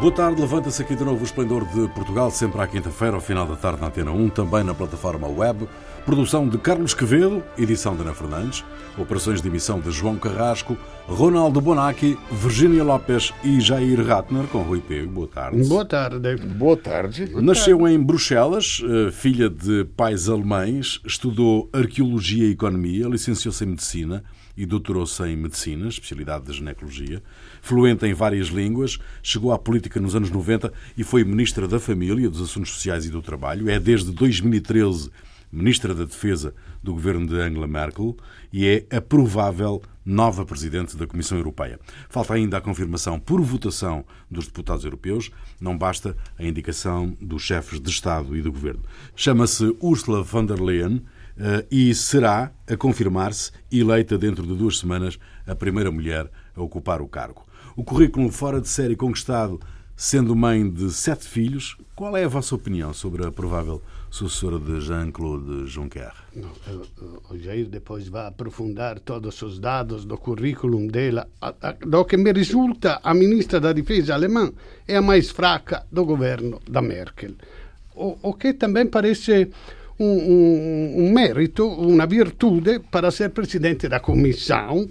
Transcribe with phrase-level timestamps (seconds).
[0.00, 3.44] Boa tarde, levanta-se aqui de novo o Esplendor de Portugal, sempre à quinta-feira, ao final
[3.48, 5.68] da tarde na Antena 1, também na plataforma web.
[6.06, 8.64] Produção de Carlos Quevedo, edição de Ana Fernandes,
[8.96, 14.80] operações de emissão de João Carrasco, Ronaldo Bonacci, Virgínia Lopes e Jair Ratner, com Rui
[14.80, 15.10] Pego.
[15.10, 15.64] Boa tarde.
[15.64, 16.36] Boa tarde.
[16.36, 17.34] Boa tarde.
[17.42, 24.22] Nasceu em Bruxelas, eh, filha de pais alemães, estudou Arqueologia e Economia, licenciou-se em Medicina
[24.58, 27.22] e doutorou-se em Medicina, especialidade de Ginecologia.
[27.62, 32.28] Fluente em várias línguas, chegou à política nos anos 90 e foi Ministra da Família,
[32.28, 33.70] dos Assuntos Sociais e do Trabalho.
[33.70, 35.10] É desde 2013
[35.50, 38.16] Ministra da Defesa do governo de Angela Merkel
[38.52, 41.80] e é a provável nova Presidente da Comissão Europeia.
[42.08, 45.30] Falta ainda a confirmação por votação dos deputados europeus,
[45.60, 48.82] não basta a indicação dos chefes de Estado e do governo.
[49.16, 51.02] Chama-se Ursula von der Leyen
[51.38, 57.00] eh, e será, a confirmar-se, eleita dentro de duas semanas a primeira mulher a ocupar
[57.00, 57.46] o cargo.
[57.76, 59.60] O currículo fora de série conquistado,
[59.98, 64.80] sendo mãe de sete filhos, qual é a vossa opinião sobre a provável sucessora de
[64.80, 66.12] Jean-Claude Juncker?
[67.28, 71.26] o Jair depois vai aprofundar todos os dados do currículo dela.
[71.84, 74.52] Do que me resulta, a ministra da Defesa alemã
[74.86, 77.32] é a mais fraca do governo da Merkel.
[77.96, 79.50] O, o que também parece
[79.98, 84.88] um mérito, uma virtude para ser presidente da comissão,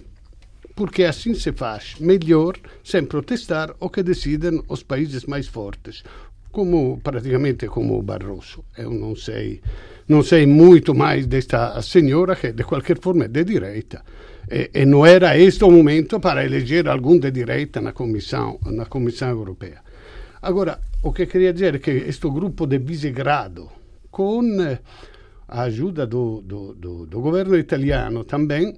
[0.78, 6.04] porque assim se faz melhor sem protestar o que decidem os países mais fortes,
[6.52, 8.64] como praticamente como Barroso.
[8.78, 9.60] Eu não sei,
[10.08, 14.04] não sei muito mais desta senhora que de qualquer forma é de direita.
[14.50, 18.86] E, e não era este o momento para eleger algum de direita na comissão, na
[18.86, 19.82] comissão europeia.
[20.40, 23.68] Agora, o que queria dizer é que este grupo de Visegrado,
[24.12, 24.44] com
[25.48, 28.78] a ajuda do, do, do, do governo italiano também,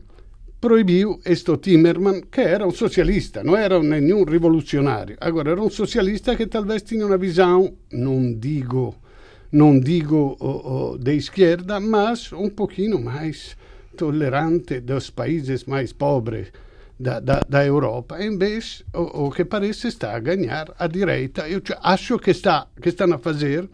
[0.60, 5.18] proibiu este Timerman, que era um socialista, não era nenhum revolucionário.
[5.22, 8.96] Agora, era um socialista que talvez tinha uma visão, não digo,
[9.52, 13.56] não digo oh, oh, de esquerda, mas um pouquinho mais
[13.96, 16.52] tolerante dos países mais pobres
[17.00, 18.22] da, da, da Europa.
[18.22, 21.48] Em vez, o, o, que parece está a ganhar a direita.
[21.48, 23.68] Eu acho que, está, que estão a fazer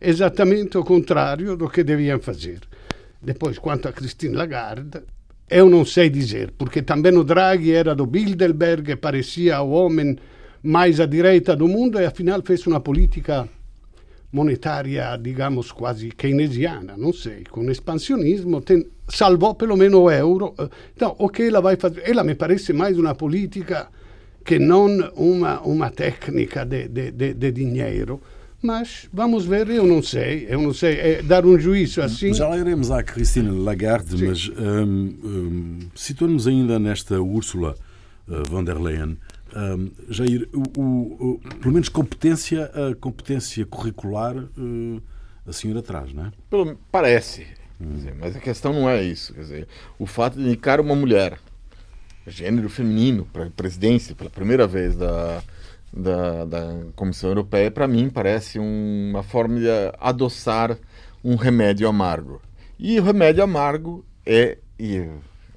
[0.00, 2.60] exatamente o contrário do que deviam fazer.
[3.22, 5.00] Depois, quanto a Christine Lagarde,
[5.48, 10.16] eu não sei dizer, porque também o Draghi era do Bilderberg parecia o homem
[10.62, 13.48] mais à direita do mundo e afinal fez uma política
[14.32, 20.54] monetária, digamos, quase keynesiana, não sei, com expansionismo, tem, salvou pelo menos o euro.
[20.96, 22.02] Então, o que ela vai fazer?
[22.04, 23.88] Ela me parece mais uma política
[24.44, 28.20] que não uma, uma técnica de, de, de, de dinheiro.
[28.64, 32.32] Mas vamos ver, eu não sei, eu não sei, é dar um juízo assim.
[32.32, 34.26] Já lá iremos à Cristina Lagarde, Sim.
[34.26, 37.74] mas um, um, situando-nos ainda nesta Úrsula
[38.26, 39.18] uh, von der Leyen,
[39.54, 45.02] um, Jair, o, o, o, pelo menos competência, a competência curricular uh,
[45.46, 46.32] a senhora traz, não é?
[46.48, 47.46] Pelo, parece,
[47.78, 47.96] hum.
[47.96, 49.34] dizer, mas a questão não é isso.
[49.34, 51.38] Quer dizer, o fato de indicar uma mulher,
[52.26, 55.42] gênero feminino, para a presidência pela primeira vez da
[55.94, 59.66] da, da Comissão Europeia, para mim, parece um, uma forma de
[60.00, 60.76] adoçar
[61.22, 62.42] um remédio amargo.
[62.78, 65.08] E o remédio amargo é e,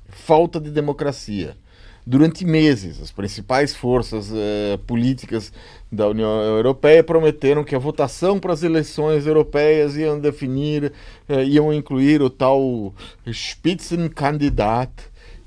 [0.09, 1.57] falta de democracia.
[2.05, 5.51] Durante meses, as principais forças eh, políticas
[5.91, 10.93] da União Europeia prometeram que a votação para as eleições europeias iam definir,
[11.27, 12.93] eh, iam incluir o tal
[13.29, 14.89] Spitzenkandidat,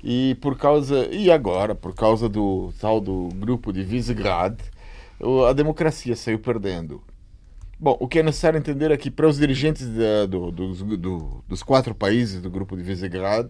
[0.03, 4.59] e por causa e agora por causa do tal do grupo de Visegrad
[5.47, 7.01] a democracia saiu perdendo.
[7.79, 11.43] Bom, o que é necessário entender é que para os dirigentes de, do, do, do,
[11.47, 13.49] dos quatro países do grupo de Visegrad.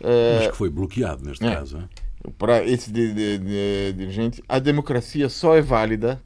[0.00, 1.78] Mas que foi bloqueado neste é, caso.
[1.78, 2.30] É?
[2.36, 6.20] Para esses de, de, de, dirigentes, a democracia só é válida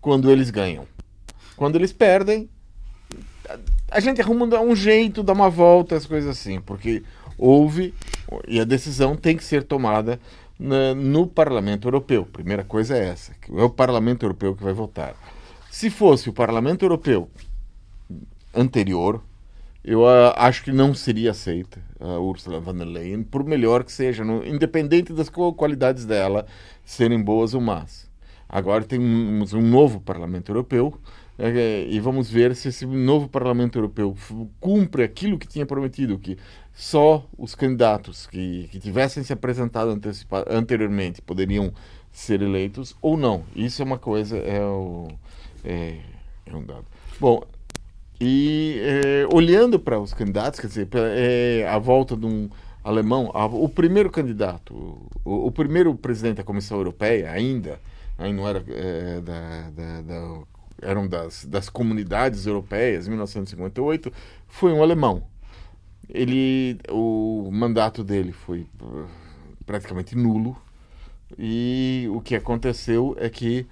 [0.00, 0.86] quando eles ganham.
[1.56, 2.48] Quando eles perdem,
[3.90, 7.02] a gente arruma um jeito, dá uma volta, as coisas assim, porque
[7.36, 7.92] houve
[8.46, 10.20] e a decisão tem que ser tomada
[10.60, 12.26] na, no Parlamento Europeu.
[12.26, 15.14] Primeira coisa é essa, é o Parlamento Europeu que vai votar.
[15.70, 17.30] Se fosse o Parlamento Europeu
[18.54, 19.22] anterior,
[19.82, 23.92] eu uh, acho que não seria aceita a Ursula von der Leyen, por melhor que
[23.92, 26.46] seja, no, independente das qualidades dela
[26.84, 28.10] serem boas ou más.
[28.46, 30.98] Agora temos um novo Parlamento Europeu
[31.38, 34.14] é, e vamos ver se esse novo Parlamento Europeu
[34.58, 36.36] cumpre aquilo que tinha prometido, que
[36.80, 40.00] só os candidatos que, que tivessem se apresentado
[40.48, 41.74] anteriormente poderiam
[42.10, 43.44] ser eleitos ou não.
[43.54, 45.08] Isso é uma coisa, é, o,
[45.62, 45.98] é,
[46.46, 46.86] é um dado.
[47.20, 47.42] Bom,
[48.18, 52.48] e é, olhando para os candidatos, quer dizer, é, a volta de um
[52.82, 54.72] alemão, a, o primeiro candidato,
[55.22, 57.78] o, o, primeiro presidente da Comissão Europeia ainda,
[58.16, 60.38] aí não era é, da, da, da,
[60.80, 64.10] eram das, das comunidades europeias, em 1958,
[64.48, 65.28] foi um alemão.
[66.12, 69.06] Ele, o mandato dele foi uh,
[69.64, 70.56] praticamente nulo.
[71.38, 73.66] E o que aconteceu é que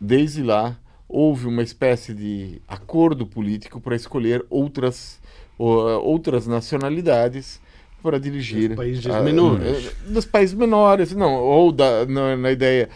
[0.00, 0.76] desde lá
[1.08, 5.20] houve uma espécie de acordo político para escolher outras
[5.58, 7.60] outras nacionalidades
[8.02, 9.86] para dirigir dos países a, menores.
[9.86, 11.14] eh, dos países menores.
[11.14, 12.88] Não ou da, na, na ideia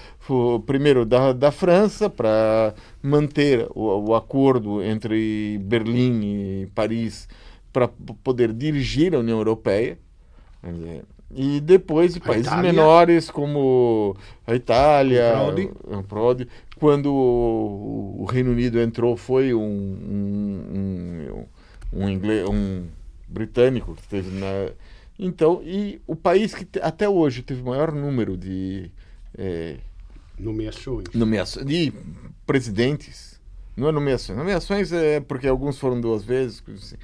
[0.67, 7.29] primeiro da, da França para manter o, o, acordo entre Berlim e Paris
[7.75, 9.99] para poder dirigir a União Europeia
[11.35, 12.73] e depois de países Itália.
[12.73, 14.17] menores como
[14.47, 15.35] a Itália,
[15.85, 16.47] o Prodi.
[16.77, 21.45] Quando o Reino Unido entrou, foi um, um,
[21.93, 22.87] um, um, inglês, um
[23.27, 24.71] britânico que esteve na.
[25.19, 28.91] Então, e o país que até hoje teve o maior número de
[29.37, 29.79] é,
[30.39, 31.07] nomeações.
[31.13, 31.93] nomeações de
[32.47, 33.41] presidentes,
[33.77, 36.97] não é nomeações, nomeações é porque alguns foram duas vezes, assim.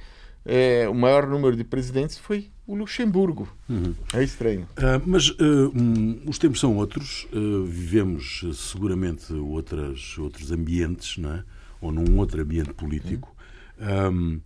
[0.45, 3.47] É, o maior número de presidentes foi o Luxemburgo.
[3.69, 3.93] Uhum.
[4.13, 4.61] É estranho.
[4.77, 7.27] Uh, mas uh, um, os tempos são outros.
[7.33, 11.43] Uh, vivemos seguramente outras, outros ambientes, não é?
[11.81, 13.35] ou num outro ambiente político.
[13.79, 14.39] Uhum.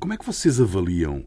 [0.00, 1.24] como é que vocês avaliam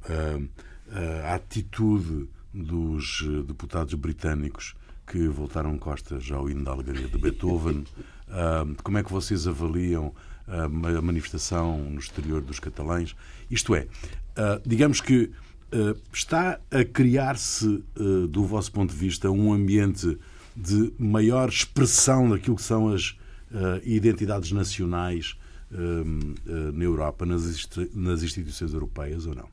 [1.24, 4.76] a atitude dos deputados britânicos
[5.10, 7.86] que voltaram costas ao hino da alegria de Beethoven?
[8.84, 10.14] como é que vocês avaliam
[10.46, 10.68] a
[11.02, 13.16] manifestação no exterior dos catalães?
[13.50, 13.88] Isto é,
[14.66, 15.32] digamos que
[15.68, 20.18] Uh, está a criar-se, uh, do vosso ponto de vista, um ambiente
[20.56, 23.16] de maior expressão daquilo que são as
[23.84, 25.38] identidades nacionais
[26.74, 27.46] na Europa, nas,
[28.24, 29.48] instituições europeias ou não?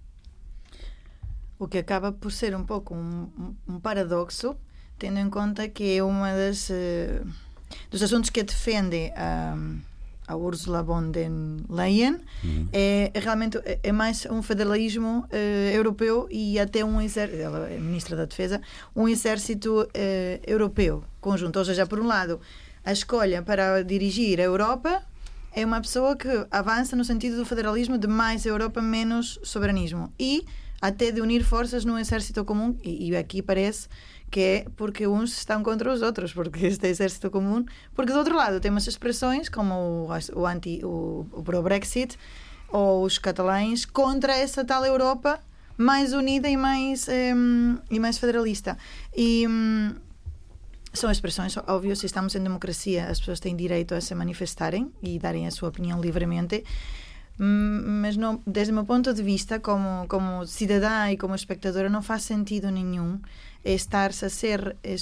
[1.58, 4.56] O que acaba por ser um pouco um, um paradoxo,
[4.98, 6.70] tendo em conta que é uma das
[7.90, 9.56] dos assuntos que defende a
[10.26, 11.30] a Ursula von der
[11.68, 12.68] Leyen, uhum.
[12.72, 17.78] é, é, realmente é mais um federalismo uh, europeu e até um exército, ela é
[17.78, 18.60] ministra da Defesa,
[18.96, 19.88] um exército uh,
[20.46, 21.58] europeu conjunto.
[21.58, 22.40] Ou seja, por um lado,
[22.84, 25.02] a escolha para dirigir a Europa
[25.52, 30.12] é uma pessoa que avança no sentido do federalismo de mais Europa, menos soberanismo.
[30.18, 30.44] E
[30.80, 33.88] até de unir forças num exército comum, e, e aqui parece
[34.34, 37.64] que é porque uns estão contra os outros, porque este exército comum.
[37.94, 42.18] Porque do outro lado temos expressões como o, anti, o, o pro-Brexit
[42.68, 45.38] ou os catalães contra essa tal Europa
[45.78, 48.76] mais unida e mais, um, e mais federalista.
[49.16, 49.94] E um,
[50.92, 55.16] são expressões, óbvio, se estamos em democracia, as pessoas têm direito a se manifestarem e
[55.16, 56.64] darem a sua opinião livremente
[57.38, 62.02] mas não, desde o meu ponto de vista, como, como cidadã e como espectadora, não
[62.02, 63.20] faz sentido nenhum
[63.64, 64.96] estar-se a ser eh,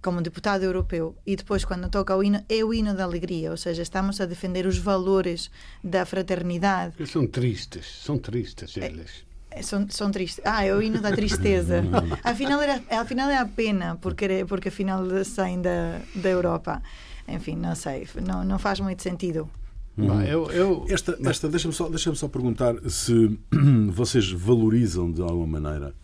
[0.00, 3.56] como deputado europeu e depois quando toca o hino é o hino da alegria, ou
[3.56, 5.50] seja, estamos a defender os valores
[5.82, 6.94] da fraternidade.
[6.98, 9.24] Eles são tristes, são tristes é, eles.
[9.50, 10.40] É, são, são tristes.
[10.44, 11.82] Ah, é o hino da tristeza.
[12.22, 16.80] afinal, era, afinal é a pena, porque, porque afinal saem da, da Europa.
[17.26, 19.50] Enfim, não sei, não, não faz muito sentido.
[19.96, 20.22] Uhum.
[20.22, 20.86] Eu, eu...
[20.88, 23.38] Esta, esta deixa-me só, deixa só perguntar se
[23.90, 25.94] vocês valorizam de alguma maneira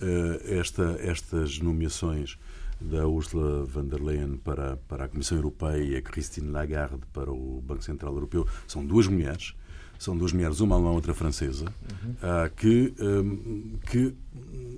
[0.00, 2.38] uh, esta, estas nomeações
[2.80, 7.30] da Ursula von der Leyen para, para a Comissão Europeia e a Christine Lagarde para
[7.30, 8.46] o Banco Central Europeu.
[8.66, 9.54] São duas mulheres,
[9.98, 12.10] são duas mulheres, uma alemã, outra francesa, uhum.
[12.10, 14.14] uh, que, um, que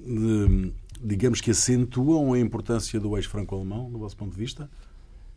[0.07, 4.71] um, digamos que acentuam a importância do ex-franco-alemão, do vosso ponto de vista?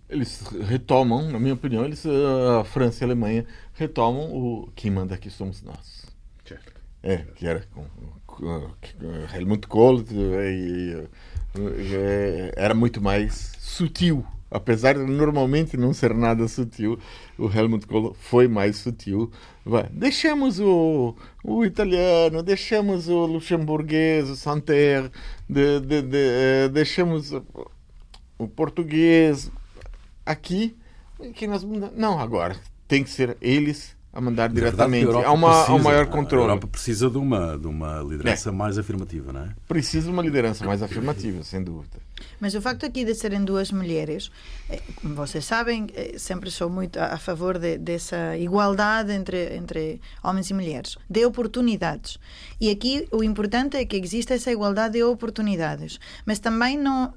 [0.10, 5.16] Eles retomam, na minha opinião, eles, a França e a Alemanha retomam o quem manda
[5.16, 6.06] aqui somos nós.
[6.46, 6.74] Certo.
[7.04, 7.86] É, que era com,
[8.26, 8.72] com
[9.36, 11.08] Helmut Kohl e,
[11.56, 14.26] e, era muito mais sutil.
[14.50, 16.98] Apesar de normalmente não ser nada sutil,
[17.38, 19.30] o Helmut Kohl foi mais sutil.
[19.66, 25.12] Vai, deixamos o, o italiano, deixamos o luxemburguês, o Santerre,
[25.50, 27.34] de, de, de, eh, deixamos
[28.38, 29.52] o português,
[30.28, 30.76] aqui
[31.34, 31.64] que nós
[31.96, 32.56] não agora
[32.88, 35.12] tem que ser eles a mandar diretamente.
[35.12, 36.46] Há uma precisa, um maior controle.
[36.46, 38.52] A Europa precisa de uma, de uma liderança é.
[38.52, 39.50] mais afirmativa, não é?
[39.68, 41.98] Precisa de uma liderança mais afirmativa, sem dúvida.
[42.40, 44.32] Mas o facto aqui de serem duas mulheres,
[44.72, 50.02] eh, como vocês sabem, eh, sempre sou muito a favor de, dessa igualdade entre, entre
[50.24, 52.18] homens e mulheres, de oportunidades.
[52.60, 56.00] E aqui o importante é que exista essa igualdade de oportunidades.
[56.26, 57.14] Mas também não.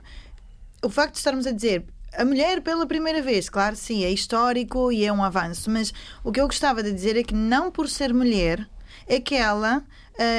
[0.82, 1.84] O facto de estarmos a dizer
[2.16, 5.92] a mulher pela primeira vez, claro, sim, é histórico e é um avanço, mas
[6.24, 8.68] o que eu gostava de dizer é que não por ser mulher
[9.06, 9.82] é que ela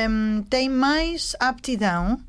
[0.09, 2.19] um, tem mais aptidão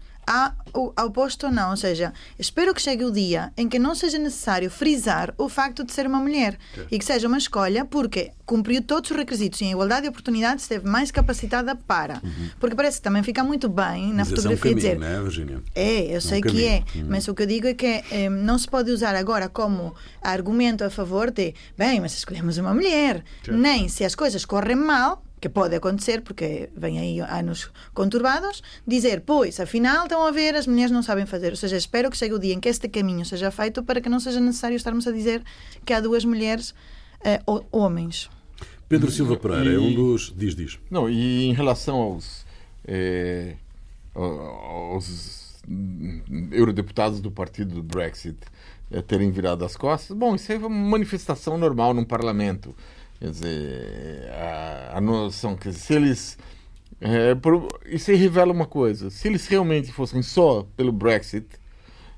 [0.74, 1.70] o ao oposto não.
[1.70, 5.84] Ou seja, espero que chegue o dia em que não seja necessário frisar o facto
[5.84, 6.58] de ser uma mulher
[6.90, 10.64] e que seja uma escolha porque cumpriu todos os requisitos e em igualdade de oportunidades
[10.64, 12.20] esteve mais capacitada para.
[12.58, 14.98] Porque parece que também fica muito bem na Mas esse é um fotografia caminho, dizer
[14.98, 15.62] não é, Virginia?
[15.74, 17.06] é, eu sei um que é, caminho.
[17.06, 17.08] Hum.
[17.10, 20.84] mas o que eu digo é que eh, não se pode usar agora como argumento
[20.84, 25.48] a favor de, bem, mas escolhemos uma mulher, nem se as coisas correm mal, que
[25.48, 30.92] pode acontecer porque vem aí anos conturbados, dizer, pois, afinal estão a ver, as mulheres
[30.92, 31.50] não sabem fazer.
[31.50, 34.08] Ou seja, espero que chegue o dia em que este caminho seja feito para que
[34.08, 35.42] não seja necessário estarmos a dizer
[35.84, 36.72] que há duas mulheres
[37.24, 38.30] eh, ou- homens.
[38.88, 40.32] Pedro Silva Pereira é um dos.
[40.36, 40.78] Diz, diz.
[40.88, 42.46] Não, e em relação aos,
[42.86, 43.56] eh,
[44.14, 45.60] aos
[46.52, 48.38] eurodeputados do partido do Brexit
[48.92, 52.74] eh, terem virado as costas, bom, isso é uma manifestação normal num parlamento.
[53.22, 56.36] Quer dizer, a, a noção que se eles.
[57.00, 57.68] eh, por-
[58.16, 61.46] revela uma coisa: se eles realmente fossem só pelo Brexit,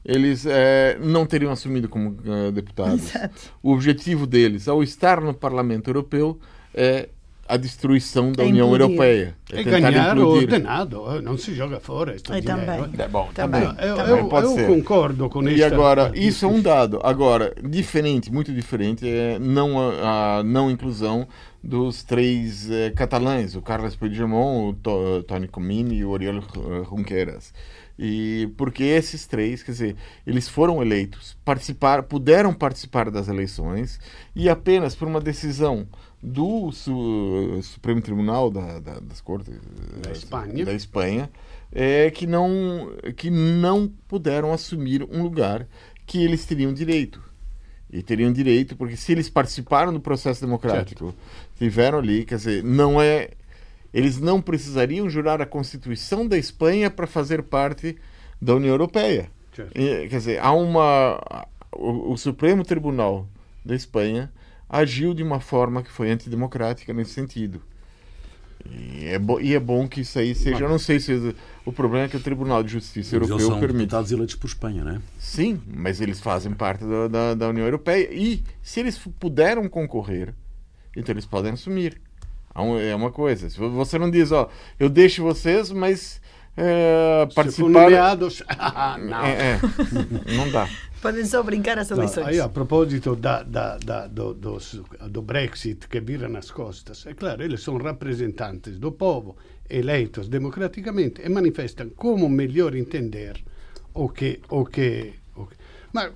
[0.03, 3.15] eles eh, não teriam assumido como eh, deputados.
[3.15, 3.53] Exato.
[3.63, 6.41] O objetivo deles, ao estar no Parlamento Europeu,
[6.73, 7.11] é
[7.47, 8.87] a destruição da É União implodir.
[8.91, 9.37] Europeia.
[9.53, 10.43] É tentar ganhar o implodir.
[10.55, 12.15] ordenado, eh, não se joga fora.
[12.17, 12.91] Este E dinheiro, também.
[12.99, 13.63] É bom, Também.
[13.67, 13.85] também.
[13.87, 14.67] Eu, também eu- pode eu ser.
[14.67, 17.01] concordo com E esta- agora, isso é um dado.
[17.03, 21.29] Agora, diferente, muito diferente, é não a, a não inclusão
[21.63, 26.85] dos três eh, catalães, o Carles Puigdemont, o To- Toni Comín e o Oriol eh,
[26.89, 27.53] Junqueras.
[27.97, 29.97] E porque esses três, quer dizer,
[30.27, 34.01] eles foram eleitos, participar, puderam participar das eleições
[34.35, 35.87] e apenas por uma decisão
[36.27, 39.59] do Su- Supremo Tribunal da, da- das Cortes eh,
[40.01, 40.65] Da Espanha.
[40.65, 41.31] da Espanha
[41.71, 45.67] é que não que não puderam assumir um lugar
[46.07, 47.23] que eles teriam direito
[47.93, 51.15] e teriam direito porque se eles participaram do processo democrático
[51.59, 53.31] tiveram ali quer dizer não é
[53.93, 57.97] eles não precisariam jurar a Constituição da Espanha para fazer parte
[58.41, 59.79] da União Europeia Certo.
[59.79, 61.21] E, quer dizer há uma
[61.71, 63.29] o, o Supremo Tribunal
[63.65, 64.33] da Espanha
[64.81, 67.61] agiu de uma forma que foi antidemocrática nesse sentido
[68.67, 70.65] e é, bo- e é bom que isso aí seja.
[70.65, 71.35] Eu não sei se
[71.67, 73.79] o- problema é que o Tribunal de Justiça Eles Europeu são permite.
[73.81, 75.01] deputados eleitos por Espanha, não é?
[75.19, 78.09] Sim, mas eles fazem parte da, da, da União Europeia.
[78.13, 80.33] E se eles puderam concorrer,
[80.97, 82.01] então eles podem assumir.
[82.57, 83.51] Um- É uma coisa.
[83.51, 84.49] Se você não diz, ó,
[84.81, 86.21] eu deixo vocês, mas
[86.57, 87.69] é, Se for participar.
[87.69, 89.25] nomeados, ah, não.
[89.25, 89.61] É, é,
[90.37, 90.69] não dá.
[91.03, 92.27] Podem só brincar as eleições.
[92.27, 94.81] aí, a propósito da, da, da, do, dos-
[95.11, 99.37] do Brexit que vira nas costas, é claro, eles são representantes do povo
[99.69, 103.43] eleitos democraticamente e manifestam como melhor entender
[103.93, 104.41] o que.
[104.49, 105.57] O que, o que.
[105.93, 106.11] Mas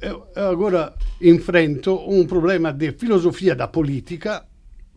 [0.00, 4.44] eu agora enfrento um problema de filosofia da política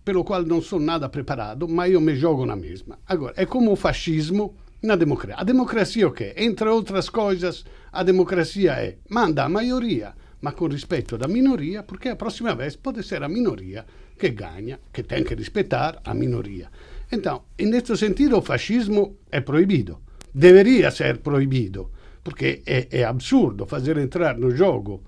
[0.07, 2.97] pelo qual não sou nada preparado, mas io mi gioco na mesma.
[3.05, 5.41] Agora, é como o fascismo na democracia.
[5.41, 6.33] A democracia é o quê?
[6.37, 12.07] Entre outras coisas, a democracia é manda a maioria, ma com rispetto da minoria, porque
[12.07, 13.85] a próxima vez pode ser a minoria
[14.17, 16.69] que ganha, que tem que respeitar a minoria.
[17.11, 19.99] Então, nesse sentido, o fascismo é proibido.
[20.33, 21.91] Deveria ser proibido,
[22.23, 25.03] porque é, é absurdo fazer entrar no jogo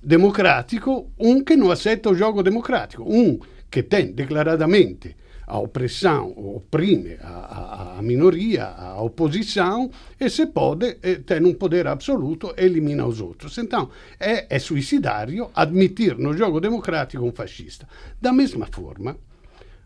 [0.00, 3.40] democrático um que não aceita o jogo democrático, um
[3.76, 5.14] que tem declaradamente
[5.46, 11.52] a opressão, oprime a, a, a minoria, a oposição, e se pode, eh, tem um
[11.52, 13.58] poder absoluto, elimina os outros.
[13.58, 17.86] Então, é, suicidário admitir no jogo democrático um fascista.
[18.18, 19.18] Da mesma forma,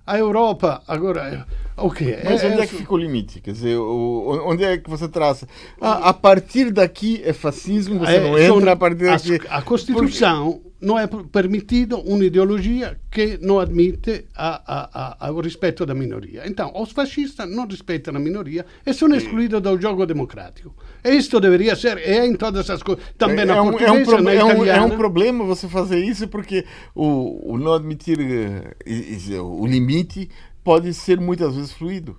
[0.07, 3.41] a Europa agora, o que Mas onde é que fica o limite?
[3.41, 5.47] Quer dizer, o- onde é que você traça?
[5.81, 9.47] Ah, a partir daqui é fascismo, você É, não entra a partir daqui.
[9.49, 16.43] A Costituição não é permitido un'ideologia que não admite a, a, o rispetto da minoria.
[16.47, 20.75] Então, os fascistas não respeitam a minoria e sono escluídos do jogo democrático.
[21.05, 24.33] Isto deveria ser, é em todas as coisas, também na é, um, é, um na
[24.33, 26.65] é, um, é um problema você fazer isso porque
[26.95, 30.29] o, o não admitir eh, o limite
[30.63, 32.17] pode ser muitas vezes fluido.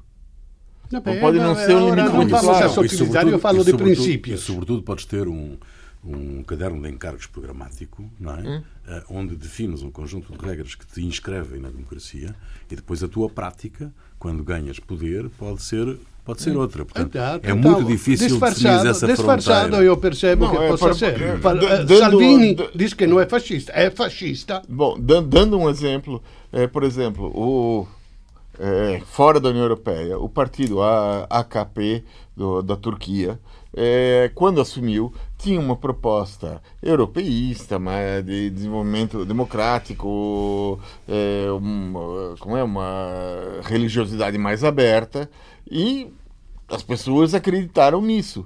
[0.92, 2.66] Vabbè, pode não ser um limite não muito claro.
[2.66, 4.40] a E sotilizzare, io falo e di sobretudo- princípios.
[4.42, 5.58] E sobretudo podes ter um,
[6.04, 8.42] um caderno de encargos programático, não é?
[8.42, 8.64] Hum.
[8.88, 12.36] Eh, onde defines um conjunto de regras que te inscrevem na democracia
[12.70, 16.86] e depois a tua prática, quando ganhas poder, pode ser, pode ser outra.
[16.86, 17.46] Portanto, Exato.
[17.48, 19.86] é Então, muito difícil definir disfarçado, essa disfarçado fronteira.
[19.86, 21.22] eu percebo Não, que é possa para- ser.
[21.22, 21.38] é, eh,
[21.86, 24.62] dando- Salvini diz que não é fascista, é fascista.
[24.70, 26.22] Bom, dan- dando um exemplo,
[26.54, 27.88] eh, por exemplo, o,
[28.60, 30.80] eh, fora da União Europeia, o partido
[31.30, 32.04] AKP
[32.36, 33.40] do- da Turquia,
[33.76, 40.80] eh, quando assumiu, tinha uma proposta europeísta, mas de desenvolvimento democrático,
[41.60, 41.94] um,
[42.40, 45.30] como é, uma religiosidade mais aberta
[45.70, 46.14] e
[46.70, 48.46] as pessoas acreditaram nisso.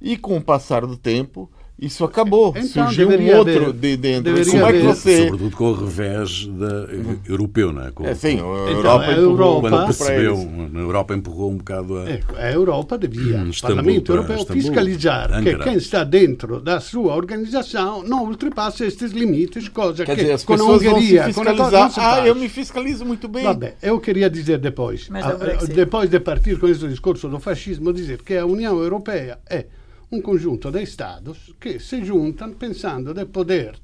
[0.00, 1.48] E com o passar do tempo,
[1.84, 2.54] isso acabou.
[2.56, 4.22] Então, Surgiu um outro haver- de dentro.
[4.34, 5.24] deveria Como é que você.
[5.24, 6.86] Sobretudo com o revés da,
[7.28, 7.90] europeu, não é?
[7.90, 11.56] Com, É, sim, a Então, Europa a empurrou Europa- quando percebeu, na Europa empurrou um
[11.56, 12.10] bocado a.
[12.10, 15.64] Ecco, a Europa devia, Hum, o Parlamento para Europeu, Istambul, fiscalizar que Ankara.
[15.64, 20.44] quem está dentro da sua organização não ultrapassa estes limites, coisa Quer que dizer, as
[20.44, 23.44] com a pessoas vão se Hungria, com a Ah, eu me fiscalizo muito bem.
[23.44, 25.72] Vabbè, eu queria dizer depois, Mas do Brexit.
[25.72, 29.66] depois de partir com esse discurso do fascismo, dizer que a União Europeia é
[30.12, 33.74] um conjunto de Estados que se juntam pensando de poder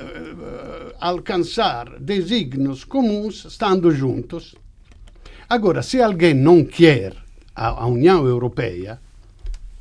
[0.00, 4.56] eh, alcançar desígnios comuns estando juntos.
[5.48, 7.14] Agora, se alguém não quer
[7.54, 8.98] a, a União Europeia,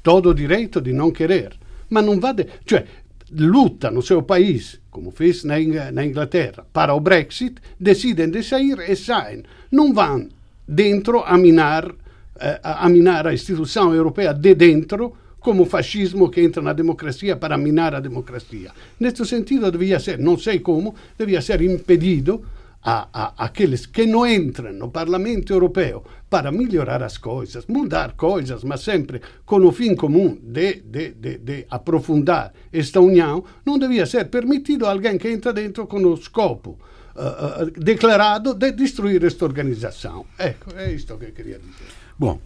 [0.03, 1.57] todo o direito de não querer,
[1.89, 2.35] mas não vai.
[2.35, 2.85] De, cioè,
[3.31, 5.55] luta no seu país, como fez na,
[5.91, 9.41] na Inglaterra, para o Brexit, decidem de sair e saem.
[9.71, 10.29] Não vão
[10.67, 11.91] dentro a minar,
[12.39, 17.35] eh, a minar a instituição europeia de dentro, como o fascismo que entra na democracia
[17.35, 18.71] para minar a democracia.
[18.99, 22.41] Neste sentido, devia ser, não sei como, devia ser impedido
[22.81, 28.63] a, a, aqueles que não entram no Parlamento Europeu para melhorar as coisas, mudar coisas,
[28.63, 34.05] mas sempre com o fim comum de, de, de, de aprofundar esta união, não devia
[34.05, 36.79] ser permitido a alguém que entra dentro com o scopo
[37.15, 40.25] eh, eh, declarado de destruir esta organização.
[40.39, 42.02] Ecco, é isto que eu queria dizer.
[42.23, 42.39] Bom,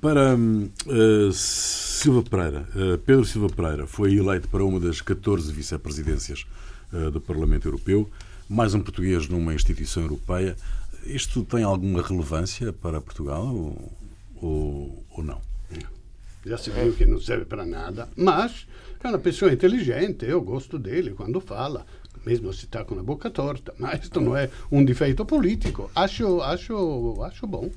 [0.00, 6.44] para ah, Silva Pereira, ah, Pedro Silva Pereira foi eleito para uma das 14 vice-presidências
[6.92, 8.10] ah, do Parlamento Europeu,
[8.48, 10.56] mais um português numa instituição europeia.
[11.06, 13.92] Isto tem alguma relevância para Portugal ou,
[14.42, 15.40] ou, ou não?
[16.44, 18.66] Já se viu que não serve para nada, mas
[19.04, 21.86] é uma pessoa inteligente, eu gosto dele quando fala,
[22.26, 25.88] mesmo se está com a boca torta, mas isto não é um defeito político.
[25.94, 27.70] Acho, acho, acho bom.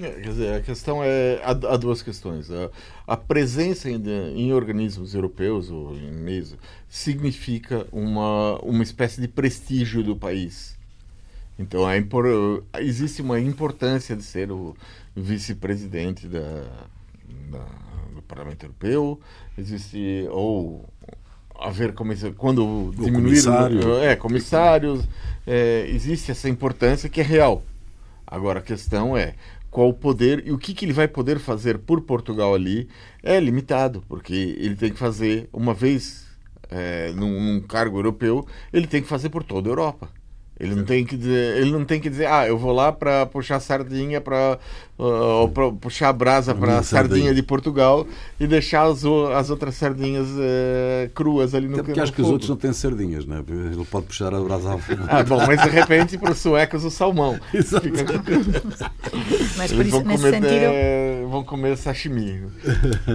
[0.00, 1.40] É, quer dizer, a questão é.
[1.44, 2.50] Há, há duas questões.
[2.50, 2.70] A,
[3.06, 4.02] a presença em,
[4.36, 6.54] em organismos europeus ou em meios
[6.88, 10.76] significa uma, uma espécie de prestígio do país.
[11.58, 12.24] Então é impor,
[12.78, 14.74] existe uma importância de ser o
[15.14, 16.40] vice-presidente da,
[17.50, 17.66] da-
[18.14, 19.20] do Parlamento Europeu,
[19.56, 20.88] existe ou
[21.60, 23.12] haver comissão, quando diminuir
[23.44, 23.98] comissário.
[23.98, 25.04] é comissários,
[25.46, 27.62] é, existe essa importância que é real.
[28.26, 29.34] Agora a questão é
[29.72, 32.88] qual o poder e o que, que ele vai poder fazer por Portugal ali
[33.22, 36.26] é limitado, porque ele tem que fazer uma vez
[36.68, 40.10] é, num, num cargo europeu, ele tem que fazer por toda a Europa.
[40.60, 43.26] Ele não tem que dizer, ele não tem que dizer, ah, eu vou lá para
[43.26, 44.58] puxar sardinha para
[45.80, 47.34] puxar a brasa para sardinha sardinha.
[47.34, 48.06] de Portugal
[48.38, 52.28] e deixar as, as outras sardinhas eh, cruas ali no Até porque acho que os
[52.30, 53.40] outros não têm sardinhas, não é?
[53.40, 55.02] Ele pode puxar a brasa ao fogo.
[55.08, 57.40] Ah, bom, mas de repente para os suecos o salmão.
[57.52, 57.88] Exato.
[59.56, 62.42] Mas por Eles isso, vão nesse comer, sentido, eh, vão comer sashimi.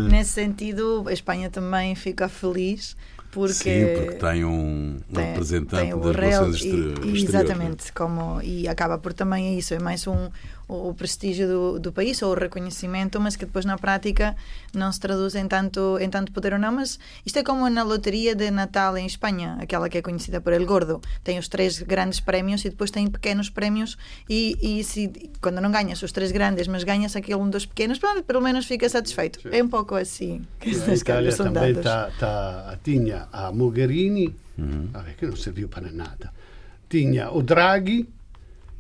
[0.10, 2.96] nesse sentido, a Espanha também fica feliz
[3.38, 7.24] porque, Sim, porque tem um, tem- representante tem das relações exter- exteriores.
[7.24, 10.30] exatamente como e acaba por também é isso é mais um
[10.68, 14.36] o prestígio do, do país ou o reconhecimento mas que depois na prática
[14.74, 16.72] não se traduz em tanto em tanto poder ou não.
[16.74, 20.52] Mas isto é como na loteria de Natal em Espanha aquela que é conhecida por
[20.54, 21.02] El Gordo.
[21.24, 23.98] Tem os três grandes prémios e depois tem pequenos prémios
[24.30, 25.10] e, e se
[25.42, 28.66] quando não ganhas os três grandes mas ganhas aquele um dos pequenos pronto, pelo menos
[28.66, 29.40] fica satisfeito.
[29.52, 30.42] É um pouco assim.
[30.60, 34.90] Que A estas Itália são também dadas tá, tá, tinha a Mogherini, Uhum.
[35.16, 36.34] que não serviu para nada.
[36.90, 38.10] Tinha o Draghi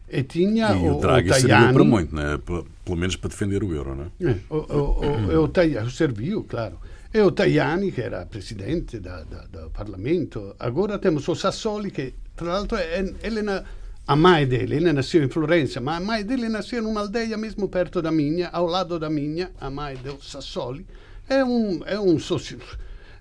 [0.09, 2.39] e tinha E o, o Draghi o serviu para muito, né?
[2.45, 4.35] Pelo, menos para defender o euro, não é?
[4.49, 6.79] O, o, o, o Tajani, serviu, claro.
[7.13, 10.55] E o Tajani, que era presidente da, da, do Parlamento.
[10.59, 13.63] Agora temos o Sassoli, che tra l'altro è, ele na,
[14.05, 17.67] a mãe dele, ele nasceu em Florença, mas a mãe dele nasceu numa aldeia mesmo
[17.67, 20.85] perto da minha, ao lado da minha, a mãe do Sassoli.
[21.27, 22.59] É um, é um socio,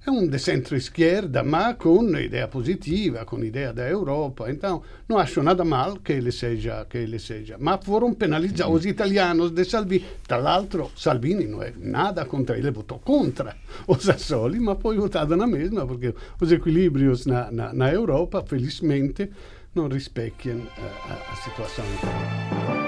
[0.07, 4.51] é um centro-esquerda, mas com ideia positiva, com ideia da Europa.
[4.51, 7.57] Então, não acho nada mal que ele seja, que ele seja.
[7.59, 10.05] Mas foram penalizados os italianos de Salvini.
[10.27, 15.37] Tra l'altro, Salvini não é nada contra ele, votou contra o Sassoli, mas foi votado
[15.37, 19.31] na mesma, porque os equilíbrios na, na, na Europa, felizmente,
[19.75, 22.86] não rispecchiano eh, a, a situação italiana.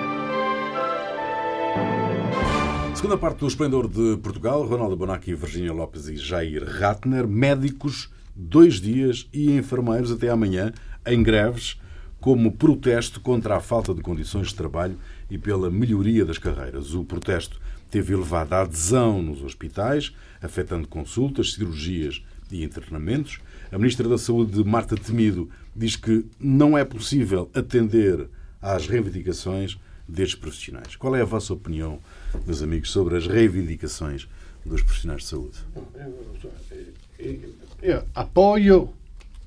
[2.99, 8.81] Segunda parte do Esplendor de Portugal, Ronaldo Bonacci, Virgínia Lopes e Jair Ratner, médicos, dois
[8.81, 10.73] dias e enfermeiros até amanhã,
[11.07, 11.81] em greves,
[12.21, 14.99] como protesto contra a falta de condições de trabalho
[15.31, 16.93] e pela melhoria das carreiras.
[16.93, 23.39] O protesto teve elevada adesão nos hospitais, afetando consultas, cirurgias e internamentos.
[23.71, 28.29] A Ministra da Saúde, Marta Temido, diz que não é possível atender
[28.61, 30.97] às reivindicações destes profissionais.
[30.97, 32.01] Qual é a vossa opinião,
[32.47, 34.29] meus amigos, sobre as reivindicações
[34.65, 35.59] dos profissionais de saúde?
[37.83, 38.91] Eu apoio,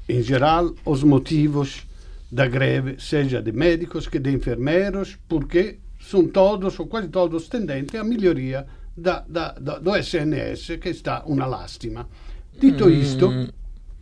[0.08, 1.84] em geral, os motivos
[2.32, 7.94] da greve, seja de médicos que de enfermeiros, porque são todos ou quase todos tendentes
[8.00, 8.66] à melhoria
[8.96, 12.08] da, da, da, do SNS, que está uma lástima.
[12.58, 13.30] Dito isto,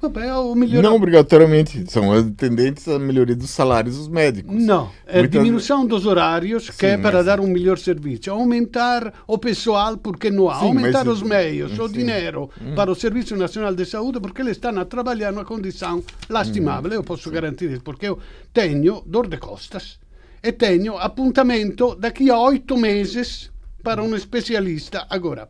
[0.02, 0.56] é o.
[0.56, 4.54] Não obrigatoriamente, são tendentes à melhoria dos salários dos médicos.
[4.56, 8.32] Não, é Muitas- diminuição dos horários que Sim, é para mas- dar um melhor serviço.
[8.32, 10.60] Aumentar o pessoal, porque não há.
[10.60, 11.94] Sim, Aumentar mas- os meios, o sim.
[11.94, 16.92] dinheiro para o Serviço Nacional de Saúde, porque eles estão a trabalhar numa condição lastimável.
[16.94, 18.18] Eu posso garantir isso, porque eu
[18.54, 20.00] tenho dor de costas
[20.42, 23.52] e tenho appuntamento daqui a oito meses
[23.84, 25.06] para um especialista.
[25.10, 25.48] Agora,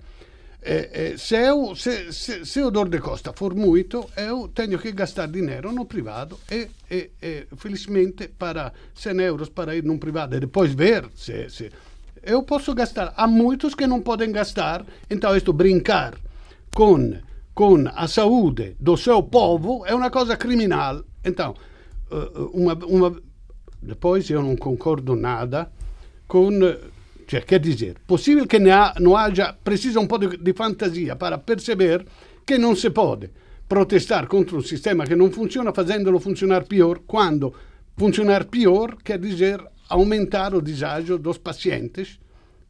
[0.72, 4.78] eh, eh, se, eu, se, se, se o dor de costa for muito, eu tenho
[4.78, 9.98] que gastar dinheiro no privado e, e, e felizmente para 100 euros para ir num
[9.98, 11.72] privado e depois ver se, se
[12.22, 13.16] eu posso gastar.
[13.18, 16.14] Há muitos que não podem gastar, então isto brincar
[16.76, 17.16] com,
[17.56, 21.04] com a saúde do seu povo é uma coisa criminal.
[21.26, 21.56] Então,
[22.12, 23.20] eh, uma, uma,
[23.82, 25.72] depois eu não concordo nada
[26.28, 26.52] com
[27.30, 32.04] cioè, quer dizer, possível que não haja, precisa um pouco de, de fantasia para perceber
[32.44, 33.30] que não se pode
[33.68, 37.54] protestar contra um sistema que não funciona fazendo-lo funcionar pior, quando
[37.96, 42.18] funcionar pior quer dizer aumentar o deságio dos pacientes.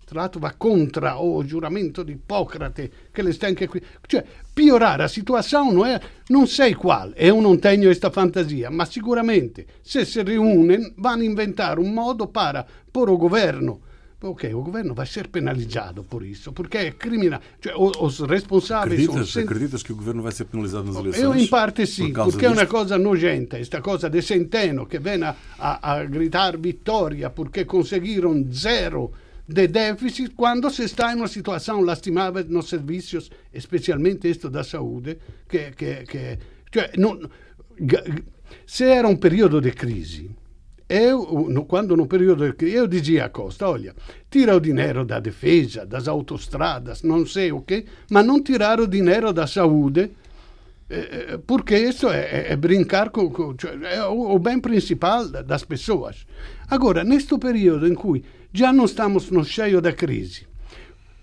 [0.05, 3.81] Tra l'altro va contra o giuramento di Ippocrate che le sta anche qui.
[4.05, 8.69] Cioè, piorare la situazione non è, non sei qual, e io non tengo questa fantasia,
[8.69, 13.87] ma sicuramente se si riunen vanno a inventare un modo para por o governo
[14.21, 17.39] Ok, o governo vai ser penalizado por isso, porque é criminal.
[17.61, 21.23] Cioè, os responsáveis são Acreditas, sempre- acreditas que o governo vai ser penalizado nas eleições?
[21.23, 22.67] eu, in parte sì, por è una disto?
[22.67, 28.43] cosa nojenta, questa cosa di Centeno che viene a, a, a gridare vittoria perché conseguirono
[28.51, 29.13] zero
[29.45, 33.17] di deficit quando si sta in una situazione lastimabile nei servizi,
[33.49, 36.37] e specialmente questo da salute, che, che, che-
[36.69, 36.91] cioè,
[38.65, 40.29] se era un periodo di crisi,
[40.89, 43.93] eu, quando no período eu dizia a Costa, olha,
[44.29, 48.87] tira o dinheiro da defesa, das autostradas, não sei o quê, mas não tirar o
[48.87, 50.09] dinheiro da saúde,
[50.89, 55.27] eh, eh, porque isso é, é- é brincar com, com é o, o bem principal
[55.29, 56.25] da- das pessoas.
[56.67, 60.47] Agora, neste período em que já não estamos no cheio da crise,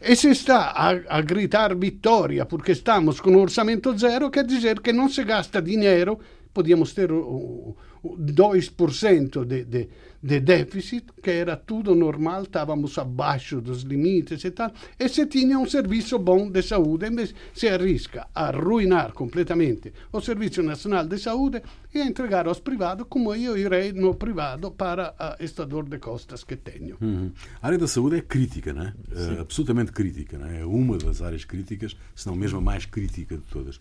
[0.01, 4.79] e se está a, a gritar vitória porque estamos com um orçamento zero, quer dizer
[4.79, 6.19] que não se gasta dinheiro,
[6.55, 9.89] podíamos ter o 2% de, de,
[10.23, 15.59] de déficit, que era tudo normal, estávamos abaixo dos limites e tal, e se tinha
[15.59, 21.19] um serviço bom de saúde, invece se arrisca a arruinar completamente o Serviço Nacional de
[21.19, 21.63] Saúde
[21.95, 25.99] e a entregar aos privados, como eu irei no privado para a esta dor de
[25.99, 26.97] costas que tenho.
[27.01, 27.31] Uhum.
[27.61, 28.95] A área da saúde é crítica, não é?
[29.13, 30.61] Eh, absolutamente crítica, não é?
[30.61, 33.79] É uma das áreas críticas, se não mesmo a mais crítica de todas.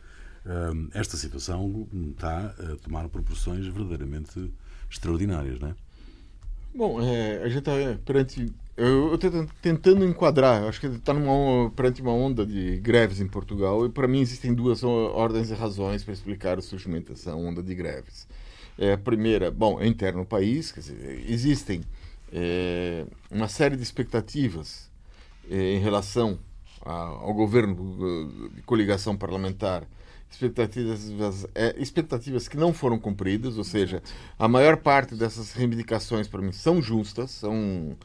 [0.94, 4.54] Esta situação está a tomar proporções verdadeiramente
[4.90, 5.76] extraordinárias, não é?
[6.74, 7.72] Bom, é, a gente está
[8.04, 8.54] perante.
[8.76, 11.14] Eu estou tentando enquadrar, acho que está
[11.74, 16.04] perante uma onda de greves em Portugal, e para mim existem duas ordens e razões
[16.04, 18.28] para explicar o surgimento dessa onda de greves.
[18.78, 21.82] É, a primeira, bom, é interno ao país, dizer, existem
[22.34, 24.92] é, uma série de expectativas
[25.50, 26.38] é, em relação
[26.82, 29.88] ao governo uh, de coligação parlamentar
[30.30, 34.04] expectativas, é, expectativas que não foram cumpridas, ou seja,
[34.38, 37.96] a maior parte dessas reivindicações para mim são justas, são,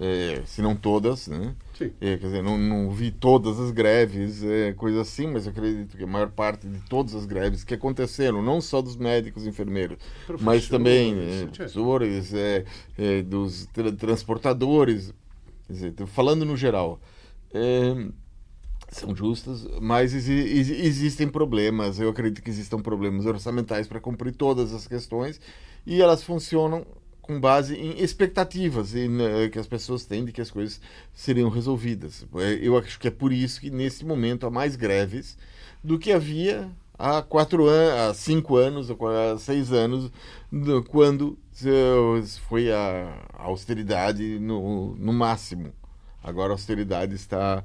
[0.00, 1.54] é, se não todas, né?
[1.78, 1.92] Sim.
[2.00, 5.96] É, quer dizer, não, não vi todas as greves, é, coisa assim, mas eu acredito
[5.96, 9.48] que a maior parte de todas as greves que aconteceram, não só dos médicos e
[9.50, 9.98] enfermeiros,
[10.40, 12.64] mas também é, Professores, professores, é,
[12.98, 15.14] é, dos tra- transportadores,
[15.66, 17.00] quer dizer, falando no geral.
[17.54, 17.94] É,
[18.90, 21.98] são justas, mas exi- exi- existem problemas.
[21.98, 25.40] Eu acredito que existam problemas orçamentais para cumprir todas as questões
[25.86, 26.86] e elas funcionam
[27.20, 30.80] com base em expectativas né, que as pessoas têm de que as coisas
[31.12, 32.24] seriam resolvidas.
[32.36, 35.36] É, Eu acho que é por isso que nesse momento há mais greves
[35.82, 40.10] do que havia há quatro anos, há cinco anos, há seis anos,
[40.50, 41.36] do- quando
[42.48, 45.72] foi a austeridade no, no máximo.
[46.22, 47.64] Agora a austeridade está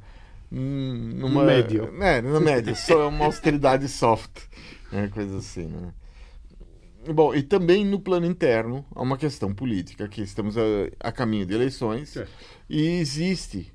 [0.52, 1.90] numa médio.
[2.02, 4.42] É, no médio, só uma austeridade soft,
[4.92, 5.94] né, coisa assim, né?
[7.14, 10.62] Bom, e também no plano interno há uma questão política, que estamos a,
[11.00, 12.16] a caminho de eleições
[12.70, 13.74] e existe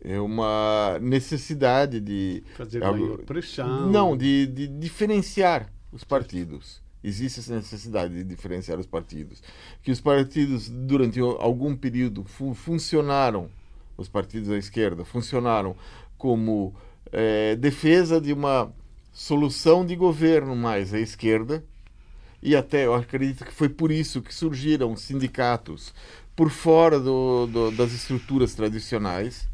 [0.00, 3.90] é, uma necessidade de Fazer maior pressão.
[3.90, 6.80] não, de, de diferenciar os partidos.
[7.04, 9.42] existe essa necessidade de diferenciar os partidos.
[9.82, 13.50] Que os partidos, durante algum período, fu funcionaram,
[13.98, 15.76] os partidos da esquerda, funcionaram
[16.22, 16.72] como
[17.10, 18.72] é, defesa de uma
[19.12, 21.64] solução de governo mais à esquerda,
[22.40, 25.92] e até eu acredito que foi por isso que surgiram sindicatos
[26.36, 29.48] por fora do, do, das estruturas tradicionais,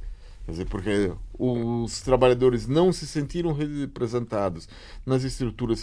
[0.44, 4.68] quer dizer, porque os trabalhadores não se sentiram representados
[5.06, 5.82] nas estruturas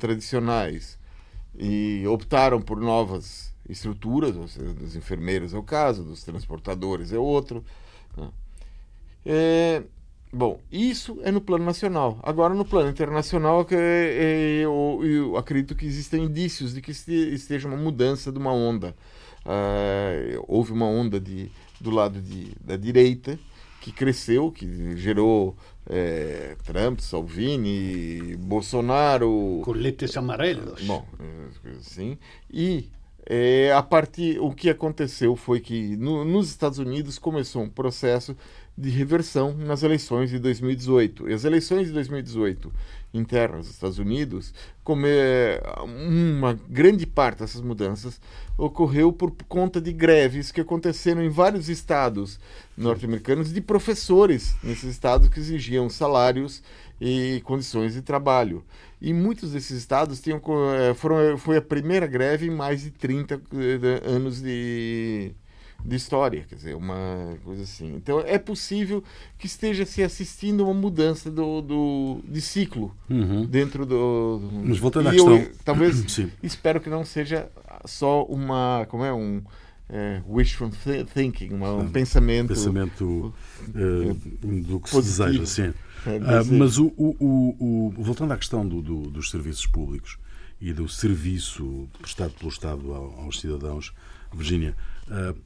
[0.00, 0.98] tradicionais
[1.56, 7.64] e optaram por novas estruturas, dos enfermeiros é o caso, dos transportadores é outro.
[8.16, 8.30] Né?
[9.26, 9.82] É,
[10.34, 12.18] Bom, isso é no plano nacional.
[12.20, 17.76] Agora, no plano internacional, é, eu, eu acredito que existem indícios de que esteja uma
[17.76, 18.96] mudança de uma onda.
[19.46, 23.38] Uh, houve uma onda de, do lado de, da direita
[23.80, 25.54] que cresceu, que gerou
[25.88, 29.60] é, Trump, Salvini, Bolsonaro.
[29.62, 30.82] Coletes amarelos.
[30.82, 31.06] Bom,
[31.80, 32.18] sim.
[32.50, 32.88] E
[33.26, 38.36] é, a partir o que aconteceu foi que no, nos Estados Unidos começou um processo
[38.76, 41.28] de reversão nas eleições de 2018.
[41.28, 42.72] E as eleições de 2018
[43.12, 48.20] internas dos Estados Unidos, como é, uma grande parte dessas mudanças
[48.58, 52.40] ocorreu por conta de greves que aconteceram em vários estados
[52.76, 56.62] norte-americanos de professores nesses estados que exigiam salários
[57.00, 58.64] e condições de trabalho.
[59.00, 60.40] E muitos desses estados tinham,
[60.74, 65.32] é, foram, foi a primeira greve em mais de 30 eh, anos de,
[65.84, 67.94] de história, quer dizer, uma coisa assim.
[67.94, 69.04] Então é possível
[69.38, 73.44] que esteja se assistindo uma mudança do, do de ciclo uhum.
[73.44, 74.40] dentro do.
[74.64, 76.30] Mas voltando à questão, eu, talvez Sim.
[76.42, 77.50] espero que não seja
[77.84, 79.42] só uma, como é um
[79.90, 80.70] é, wishful
[81.12, 83.34] thinking, uma, um pensamento, pensamento
[83.68, 85.02] uh, do que positivo.
[85.02, 85.74] se deseja, sim.
[86.06, 90.18] É, uh, mas o, o, o, voltando à questão do, do, dos serviços públicos
[90.60, 93.92] e do serviço prestado pelo Estado aos cidadãos,
[94.32, 94.74] Virgínia,
[95.08, 95.36] uh,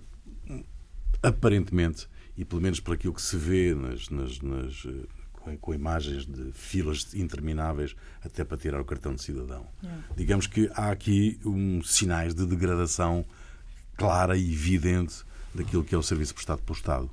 [1.23, 4.87] aparentemente, e pelo menos por aquilo que se vê nas, nas, nas
[5.33, 9.67] com, com, imagens de filas intermináveis até para tirar o cartão de cidadão.
[9.83, 9.89] É.
[10.17, 13.25] Digamos que há aqui um, sinais de degradação
[13.97, 17.11] clara e evidente daquilo que é o serviço prestado pelo Estado,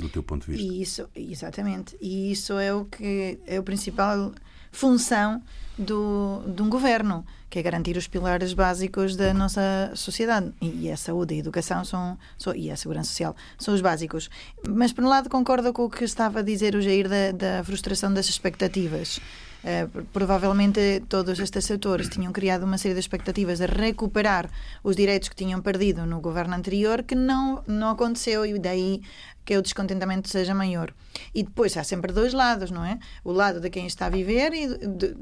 [0.00, 0.72] do teu ponto de vista.
[0.72, 1.96] E isso, exatamente.
[2.00, 4.32] E isso é o que é a principal
[4.72, 5.42] função
[5.76, 10.52] do, de um governo, que é garantir os pilares básicos da nossa sociedade.
[10.60, 14.30] E a saúde e a educação são, são, e a segurança social são os básicos.
[14.68, 17.64] Mas, por um lado, concordo com o que estava a dizer o Jair da, da
[17.64, 19.20] frustração das expectativas.
[19.62, 24.48] Uh, provavelmente todos estes setores tinham criado uma série de expectativas de recuperar
[24.82, 29.02] os direitos que tinham perdido no governo anterior, que não, não aconteceu, e daí
[29.50, 30.94] que o descontentamento seja maior.
[31.34, 33.00] E depois há sempre dois lados, não é?
[33.24, 35.12] O lado de quem está a viver, e de,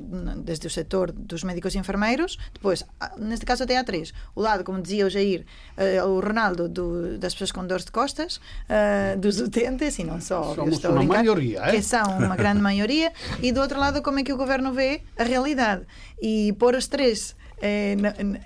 [0.44, 2.84] desde o setor dos médicos e enfermeiros, depois,
[3.16, 4.12] neste caso até há três.
[4.36, 5.46] O lado, como dizia o Jair,
[5.78, 10.20] uh, o Ronaldo, do, das pessoas com dores de costas, uh, dos utentes, e não
[10.20, 11.70] só, Somos uma maioria, é?
[11.70, 13.10] que são uma grande maioria,
[13.42, 15.86] e do outro lado, como é que o governo vê a realidade.
[16.20, 17.96] E pôr os três eh,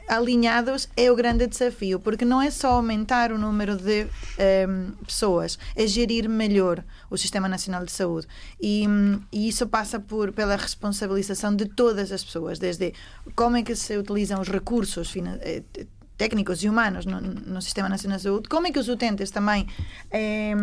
[0.08, 4.06] alinhados é o grande desafio, porque não é só aumentar o número de
[4.38, 4.66] eh,
[5.06, 8.26] pessoas, é gerir melhor o Sistema Nacional de Saúde.
[8.60, 8.86] E,
[9.30, 12.94] e, isso passa por, pela responsabilização de todas as pessoas, desde
[13.34, 15.62] como é que se utilizam os recursos eh,
[16.16, 19.66] técnicos e humanos no, no, Sistema Nacional de Saúde, como é que os utentes também
[20.10, 20.54] eh,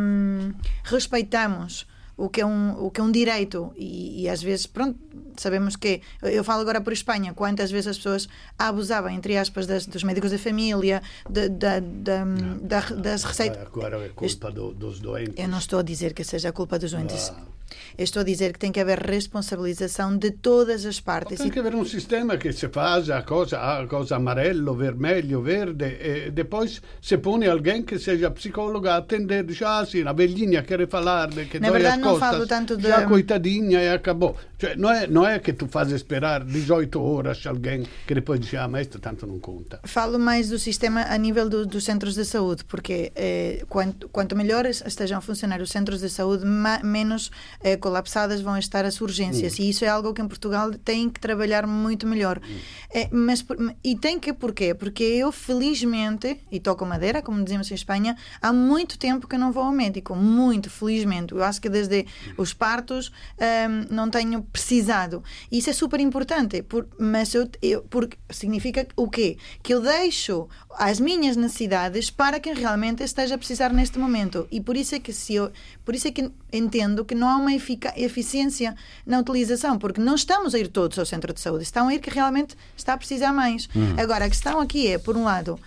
[0.83, 1.85] respeitamos
[2.19, 4.99] o que é um, o que é um direito e, e, às vezes, pronto,
[5.37, 8.27] sabemos que eu falo agora por Espanha, quantas vezes as pessoas
[8.57, 13.65] abusavam, entre aspas, das, dos médicos da família, de, de, de, das receitas.
[13.65, 15.35] Agora é culpa do, dos doentes.
[15.37, 17.29] Eu não estou a dizer que seja a culpa dos doentes.
[17.29, 17.58] Ah.
[17.97, 21.37] Eu estou a dizer que tem que haver responsabilização de todas as partes.
[21.37, 25.85] Tem que haver um sistema que se faz a coisa, a coisa amarelo, vermelho, verde,
[25.85, 30.63] e depois se põe alguém que seja psicólogo a atender, diz, ah, sim, a velhinha
[30.63, 32.87] quer falar que Na verdade, costas, falo tanto de...
[32.87, 34.35] já coitadinha e acabou.
[34.59, 38.81] Cioè, não, é, que tu fazes esperar 18 horas alguém que depois diz, ah, mas
[38.81, 39.79] isto tanto não conta.
[39.85, 44.35] Falo mais do sistema a nível do, dos centros de saúde, porque eh, quanto, quanto
[44.35, 46.43] melhor estejam a funcionar os centros de saúde,
[46.83, 47.31] menos
[47.63, 49.53] eh, colapsadas vão estar as urgências.
[49.53, 49.63] Hum.
[49.63, 52.41] E isso é algo que em Portugal tem que trabalhar muito melhor.
[52.43, 52.57] Hum.
[52.93, 53.45] É, mas,
[53.81, 54.73] e tem que porquê?
[54.73, 59.53] Porque eu, felizmente, e toco madeira, como dizemos em Espanha, há muito tempo que não
[59.53, 60.17] vou ao médico.
[60.17, 61.33] Muito, felizmente.
[61.33, 62.05] Eu acho que desde
[62.37, 65.23] os partos um, não tenho precisado.
[65.51, 66.61] E isso é super importante.
[66.61, 69.37] Por, mas eu, eu, porque significa o quê?
[69.61, 74.47] Que eu deixo as minhas necessidades para quem realmente esteja a precisar neste momento.
[74.51, 75.51] E por isso é que se eu,
[75.85, 80.55] por isso é que entendo que não há uma eficiência na utilização, porque não estamos
[80.55, 83.33] a ir todos ao centro de saúde, estão a ir que realmente está a precisar
[83.33, 83.69] mais.
[83.75, 83.95] Hum.
[83.97, 85.59] Agora, a questão aqui é, por um lado,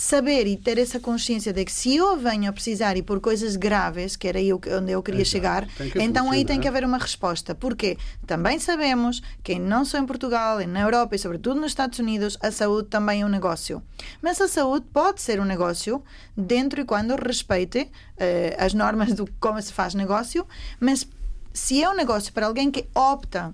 [0.00, 3.54] saber e ter essa consciência de que se eu venho a precisar e por coisas
[3.54, 5.30] graves, que era aí onde eu queria Exato.
[5.30, 7.54] chegar, que então aí tem que haver uma resposta.
[7.54, 12.38] Porque também sabemos que não só em Portugal, na Europa e sobretudo nos Estados Unidos,
[12.40, 13.82] a saúde também é um negócio.
[14.22, 16.02] Mas a saúde pode ser um negócio
[16.34, 20.46] dentro e quando respeite eh, as normas do como se faz negócio,
[20.80, 21.06] mas
[21.52, 23.52] se é um negócio para alguém que opta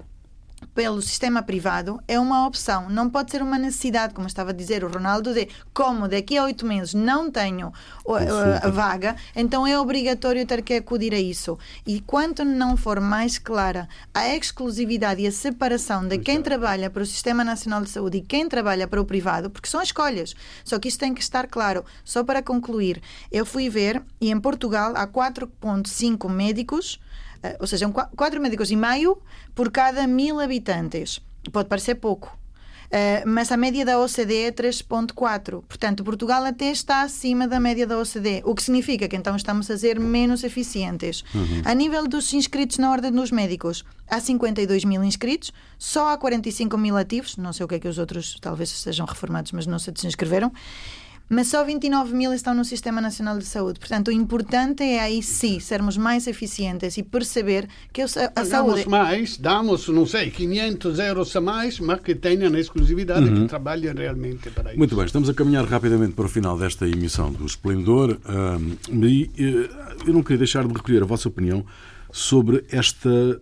[0.77, 4.85] pelo sistema privado é uma opção, não pode ser uma necessidade, como estava a dizer
[4.85, 7.73] o Ronaldo, de como daqui a oito meses não tenho
[8.63, 11.59] a, vaga, então é obrigatório ter que acudir a isso.
[11.87, 17.03] E quanto não for mais clara a exclusividade e a separação de quem trabalha para
[17.03, 20.79] o Sistema Nacional de Saúde e quem trabalha para o privado, porque são escolhas, só
[20.79, 21.87] que isso tem que estar claro.
[22.05, 23.01] Só para concluir,
[23.33, 27.01] eu fui ver e em Portugal há 4,5 médicos
[27.61, 29.19] ou seja, um, quatro médicos e meio
[29.55, 31.21] por cada mil habitantes.
[31.53, 32.37] Pode parecer pouco.
[32.87, 35.63] Uh, mas a média da OCDE é 3,4.
[35.67, 39.71] Portanto, Portugal até está acima da média da OCDE, o que significa que então estamos
[39.71, 41.25] a ser menos eficientes.
[41.35, 41.63] Uhum.
[41.65, 46.79] A nível dos inscritos na Ordem dos Médicos, há 52 mil inscritos, só há 45
[46.79, 47.37] mil ativos.
[47.37, 50.53] Não sei o que é que os outros talvez sejam reformados, mas não se inscreveram
[51.29, 53.81] mas só 29 mil estão no Sistema Nacional de Saúde.
[53.81, 58.51] Portanto, o importante é aí sim sermos mais eficientes e perceber que a, a saúde.
[58.51, 63.43] Damos mais, damos, não sei, 500 euros a mais, mas que tenham exclusividade, uhum.
[63.43, 64.79] que trabalhem realmente para isso.
[64.79, 68.19] Muito bem, estamos a caminhar rapidamente para o final desta emissão do Esplendor.
[68.29, 69.69] Um, e eh,
[70.07, 71.65] eu não queria deixar de recolher a vossa opinião
[72.13, 73.41] sobre esta,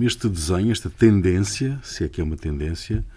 [0.00, 3.11] este desenho, esta tendência, se é que é uma tendência, eh,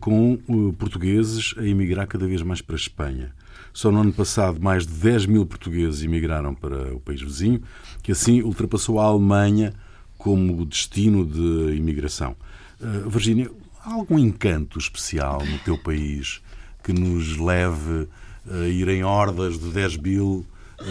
[0.00, 3.32] com eh, portugueses a emigrar cada vez mais para a Espanha.
[3.72, 7.62] Só no ano passado, mais de 10 mil portugueses emigraram para o país vizinho,
[8.02, 9.72] que assim ultrapassou a Alemanha
[10.18, 12.34] como destino de imigração.
[12.80, 13.50] Uh, Virgínia,
[13.84, 16.42] há algum encanto especial no teu país
[16.82, 18.08] que nos leve
[18.50, 20.46] a ir em hordas de 10 mil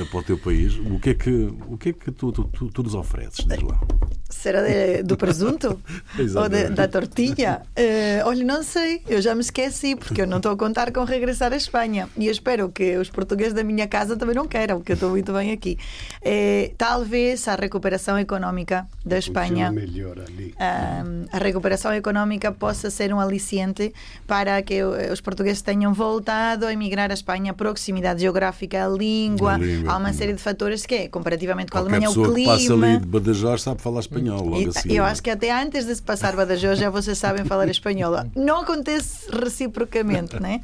[0.09, 0.75] para o teu país?
[0.77, 3.45] O que é que, o que, é que tu, tu, tu, nos ofereces?
[3.45, 3.79] Diz lá.
[4.29, 5.81] Será de, do presunto?
[6.35, 7.63] Ou de, da tortilha?
[7.77, 11.03] Uh, olha, não sei, eu já me esqueci, porque eu não estou a contar com
[11.03, 12.07] regressar à Espanha.
[12.15, 15.09] E eu espero que os portugueses da minha casa também não queiram, porque eu estou
[15.09, 15.77] muito bem aqui.
[16.21, 19.71] Uh, talvez a recuperação económica da Espanha.
[19.71, 23.91] Uh, a recuperação económica possa ser um aliciente
[24.27, 29.57] para que os portugueses tenham voltado a emigrar à Espanha, proximidade geográfica, a língua, a
[29.57, 32.33] língua há uma série de fatores que é, comparativamente com a Alemanha, o clima.
[32.35, 34.91] que passa ali de Badajoz sabe falar espanhol logo assim.
[34.91, 38.13] Eu acho que até antes de se passar Badajoz já vocês sabem falar espanhol.
[38.35, 40.61] Não acontece reciprocamente, né?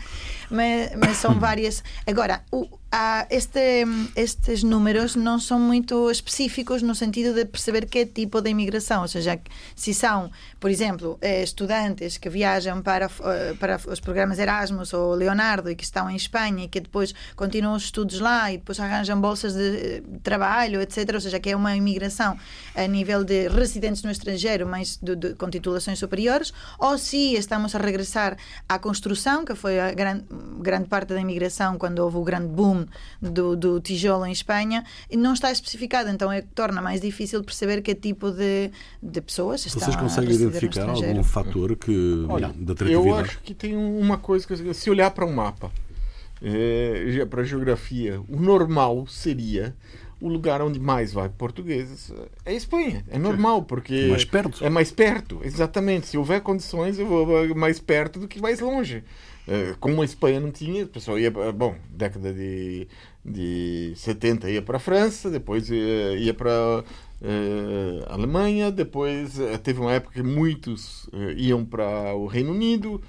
[0.50, 1.84] mas, mas são várias.
[2.06, 3.84] Agora, o, há este,
[4.16, 9.08] estes números não são muito específicos no sentido de perceber que tipo de imigração, ou
[9.10, 9.38] seja,
[9.76, 10.32] se são,
[10.62, 15.76] por exemplo, eh, estudantes que viajam para, eh, para os programas Erasmus ou Leonardo e
[15.76, 19.54] que estão em Espanha e que depois continuam os estudos lá e depois arranjam bolsas
[19.54, 21.16] de trabalho, etc.
[21.16, 22.38] Ou seja, que é uma imigração
[22.74, 27.76] a nível de residentes no estrangeiro, mas de, de, com titulações superiores, ou se estamos
[27.76, 28.38] a regressar
[28.70, 30.24] à construção, que foi a grande
[30.62, 32.85] grande parte da imigração, quando houve o grande boom
[33.22, 37.94] do, do tijolo em Espanha, não está especificado, então é, torna mais difícil perceber que
[37.96, 38.72] tipo de,
[39.02, 43.08] de pessoas Vocês conseguem identificar algum fator que, Olha, da atratividade?
[43.08, 45.72] Eu acho que tem uma coisa, que se olhar para um mapa,
[46.42, 49.76] é, para a geografia, o normal seria
[50.20, 52.12] o lugar onde mais vai portugueses
[52.46, 53.04] é a Espanha.
[53.10, 54.08] É normal, porque.
[54.08, 54.64] Mais perto.
[54.64, 56.08] É mais perto, exatamente.
[56.08, 59.04] Se houver condições, eu vou mais perto do que mais longe.
[59.48, 62.88] Eh, como a Espanha não tinha, o pessoal ia, bom, década de,
[63.24, 66.84] de 70 ia para a França, depois ia, ia para a uh,
[68.08, 73.02] Alemanha, depois teve uma época que muitos iam para o Reino Unido.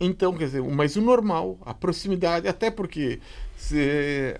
[0.00, 3.20] Então, quer dizer, mas o normal, a proximidade, até porque
[3.56, 4.34] se,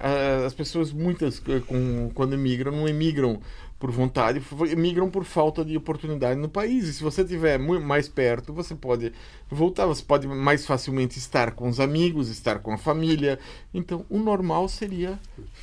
[0.44, 3.40] as pessoas, muitas, com, quando emigram, não emigram
[3.85, 4.40] por vontade,
[4.79, 6.88] migram por falta de oportunidade no país.
[6.88, 9.12] E se você estiver mais perto, você pode
[9.51, 13.38] voltar, você pode mais facilmente estar com os amigos, estar com a família.
[13.75, 15.21] Então, o normal seria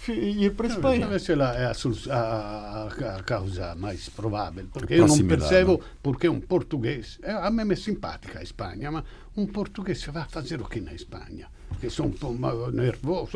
[0.08, 1.08] ir para a Espanha.
[1.08, 7.18] Essa é a, a, a, causa mais provável, porque eu não percebo porque um português,
[7.24, 9.04] a mim é simpática a Espanha, mas
[9.36, 11.48] um português vai fazer o que na Espanha?
[11.80, 13.28] Che sono un po' nervoso,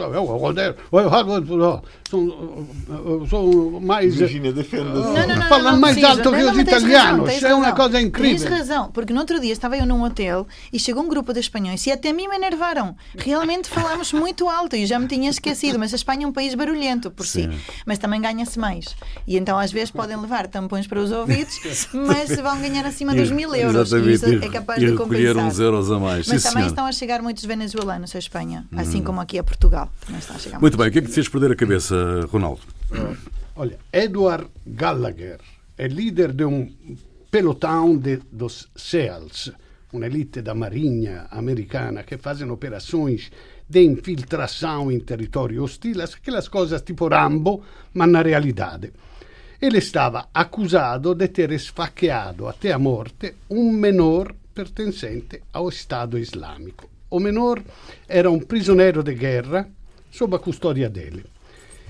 [2.10, 2.68] sono,
[3.28, 4.16] sono mais.
[4.16, 4.94] Virginia, defenda.
[4.94, 6.06] Não, não, não, não, mais preciso.
[6.08, 7.30] alto que Não, os italianos.
[7.30, 7.76] razão, é uma razão.
[7.76, 8.38] coisa incrível.
[8.48, 11.40] Tens razão, porque no outro dia estava eu num hotel e chegou um grupo de
[11.40, 12.96] espanhóis e até a mim me enervaram.
[13.18, 16.54] Realmente falámos muito alto e já me tinha esquecido, mas a Espanha é um país
[16.54, 17.50] barulhento por si,
[17.86, 18.96] mas também ganha-se mais.
[19.28, 21.60] E então às vezes podem levar tampões para os ouvidos,
[21.94, 25.38] mas vão ganhar acima dos mil euros e isso Exatamente, é capaz e de compensar.
[25.38, 26.28] uns euros a mais.
[26.28, 29.91] Mas Sim, também estão a chegar muitos venezuelanos Espanha, assim como aqui a Portugal.
[30.07, 31.95] A Muito bem, o que é que te fez perder a cabeça,
[32.32, 32.61] Ronaldo?
[33.55, 35.39] Olha, Edward Gallagher
[35.78, 36.69] é líder de um
[37.30, 39.51] pelotão de, dos SEALs,
[39.93, 43.32] uma elite da Marinha americana que fazem operações
[43.67, 47.63] de infiltração em território hostil, aquelas coisas tipo Rambo,
[47.93, 48.91] mas na realidade.
[49.61, 56.95] Ele estava acusado de ter esfaqueado até a morte um menor pertencente ao Estado Islâmico.
[57.10, 57.62] O menor
[58.08, 59.70] era um prisioneiro de guerra
[60.12, 61.26] sob a custódia dele.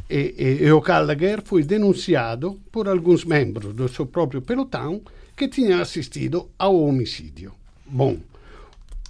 [0.10, 5.02] E, e, e o Gallagher foi denunciado por alguns membros do seu próprio pelotão
[5.36, 7.54] que tinham assistido ao homicídio.
[7.86, 8.18] Bom,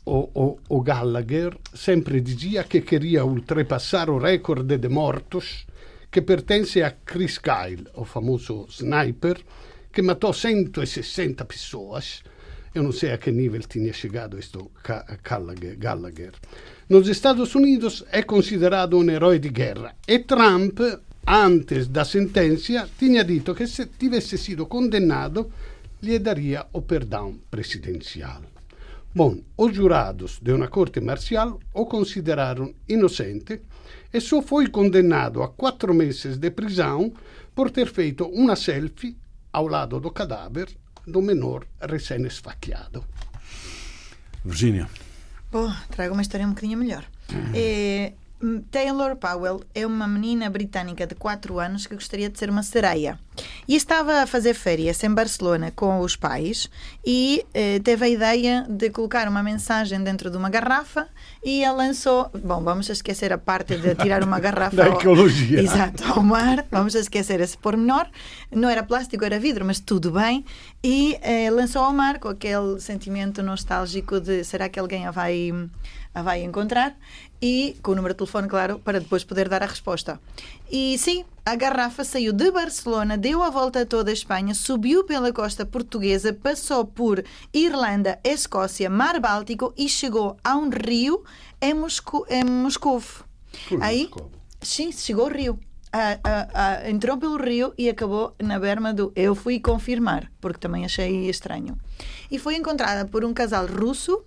[0.06, 5.66] o, o, o Gallagher sempre dizia que queria ultrapassar o recorde de mortos
[6.12, 9.38] que pertence a Chris Kyle, o famoso sniper,
[9.91, 12.24] que matou 160 pessoas.
[12.76, 14.59] Eu não sei a que nível tinha chegado este
[15.80, 16.34] Gallagher.
[16.89, 20.82] Nos Estados Unidos é considerado um herói de guerra e Trump,
[21.26, 25.49] antes da sentença, tinha dito que se tivesse sido condenado,
[26.03, 28.41] lhe daria o perdão presidencial.
[29.15, 33.61] Bom, os jurados de uma corte marcial o consideraram inocente
[34.13, 37.13] e só foi condenado a quatro meses de prisão
[37.55, 39.15] por ter feito uma selfie
[39.53, 40.67] ao lado do cadáver
[41.06, 43.03] do menor recém-esfaqueado.
[44.43, 44.89] Virgínia.
[45.49, 47.03] Pô, trago uma história um bocadinho melhor.
[47.53, 48.14] É,
[48.70, 53.18] Taylor Powell é uma menina britânica de 4 anos que gostaria de ser uma sereia.
[53.68, 56.70] E estava a fazer férias em Barcelona com os pais
[57.06, 61.08] e eh, teve a ideia de colocar uma mensagem dentro de uma garrafa
[61.44, 62.30] e ela lançou.
[62.44, 64.76] Bom, vamos esquecer a parte de tirar uma garrafa.
[64.78, 65.60] Da ao- ecologia.
[65.60, 66.66] Exato, ao mar.
[66.72, 68.06] Vamos esquecer esse pormenor.
[68.52, 70.46] Não era plástico, era vidro, mas tudo bem.
[70.84, 75.52] E eh, lançou ao mar com aquele sentimento nostálgico de será que alguém a vai,
[76.16, 76.97] a vai encontrar?
[77.41, 80.20] E com o número de telefone, claro, para depois poder dar a resposta.
[80.72, 85.03] E sim, a garrafa saiu de Barcelona, deu a volta a toda a Espanha, subiu
[85.03, 91.24] pela costa portuguesa, passou por Irlanda, Escócia, Mar Báltico e chegou a um rio
[91.61, 93.03] em, Moscou, em Moscou.
[93.82, 94.32] Aí, Moscou.
[94.61, 95.59] sim, chegou ao rio.
[95.97, 99.13] Ah, ah, ah, entrou pelo rio e acabou na berma do.
[99.16, 101.78] Eu fui confirmar, porque também achei estranho.
[102.30, 104.26] E foi encontrada por um casal russo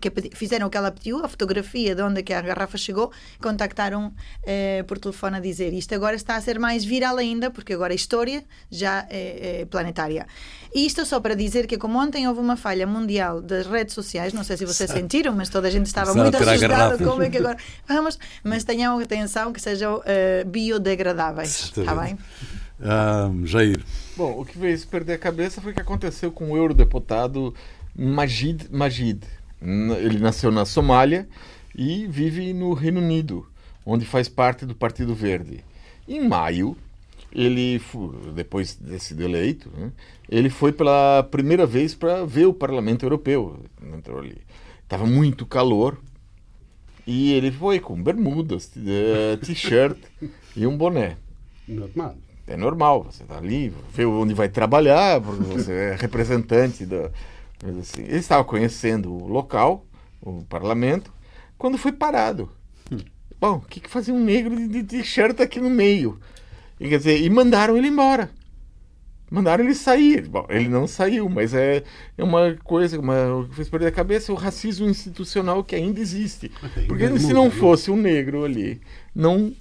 [0.00, 3.10] que fizeram o que ela pediu, a fotografia de onde é que a garrafa chegou,
[3.40, 4.12] contactaram
[4.44, 7.92] eh, por telefone a dizer isto agora está a ser mais viral ainda, porque agora
[7.92, 10.26] a história já é, é planetária.
[10.74, 14.32] E isto só para dizer que como ontem houve uma falha mundial das redes sociais,
[14.32, 17.38] não sei se vocês sentiram, mas toda a gente estava muito assustada, como é que
[17.38, 17.56] agora...
[17.88, 22.14] Vamos, mas tenham atenção que sejam eh, biodegradáveis, está Exatamente.
[22.14, 22.18] bem?
[22.82, 23.82] Ah, Jair.
[24.16, 27.54] Bom, o que fez perder a cabeça foi o que aconteceu com o eurodeputado
[27.94, 29.22] Majid Majid.
[29.62, 31.28] Ele nasceu na Somália
[31.74, 33.46] e vive no Reino Unido,
[33.84, 35.64] onde faz parte do Partido Verde.
[36.08, 36.76] Em maio,
[37.32, 37.80] ele,
[38.34, 39.92] depois de ter sido eleito, né,
[40.28, 43.60] ele foi pela primeira vez para ver o Parlamento Europeu.
[43.94, 44.38] Entrou ali.
[44.82, 45.98] Estava muito calor
[47.06, 49.98] e ele foi com bermudas, eh, t-shirt
[50.56, 51.16] e um boné.
[51.66, 52.16] Normal.
[52.46, 57.10] É normal, você está ali, vê onde vai trabalhar, você é representante da.
[57.62, 59.86] Mas assim, ele estava conhecendo o local,
[60.20, 61.12] o parlamento,
[61.58, 62.50] quando foi parado.
[63.40, 66.20] Bom, o que, que fazia um negro de, de t-shirt aqui no meio?
[66.78, 68.30] E, quer dizer, e mandaram ele embora.
[69.30, 70.28] Mandaram ele sair.
[70.28, 71.82] Bom, ele não saiu, mas é,
[72.18, 76.00] é uma coisa, uma, que fez perder a cabeça é o racismo institucional que ainda
[76.00, 76.50] existe.
[76.86, 78.80] Porque se não fosse um negro ali,
[79.14, 79.54] não,